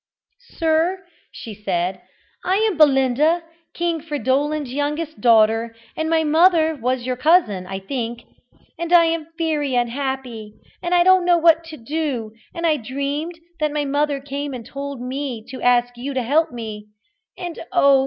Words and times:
"Sir," 0.57 1.05
she 1.31 1.53
said, 1.53 2.01
"I 2.43 2.55
am 2.55 2.75
Belinda, 2.75 3.43
King 3.75 4.01
Fridolin's 4.01 4.73
youngest 4.73 5.21
daughter, 5.21 5.75
and 5.95 6.09
my 6.09 6.23
mother 6.23 6.73
was 6.73 7.05
your 7.05 7.15
cousin, 7.15 7.67
I 7.67 7.77
think, 7.81 8.23
and 8.79 8.91
I 8.91 9.05
am 9.05 9.27
very 9.37 9.75
unhappy, 9.75 10.53
and 10.81 10.95
I 10.95 11.03
don't 11.03 11.23
know 11.23 11.37
what 11.37 11.63
to 11.65 11.77
do, 11.77 12.31
and 12.51 12.65
I 12.65 12.77
dreamed 12.77 13.37
that 13.59 13.71
my 13.71 13.85
mother 13.85 14.19
came 14.19 14.55
and 14.55 14.65
told 14.65 14.99
me 14.99 15.45
to 15.49 15.61
ask 15.61 15.95
you 15.95 16.15
to 16.15 16.23
help 16.23 16.51
me; 16.51 16.87
and 17.37 17.59
oh! 17.71 17.99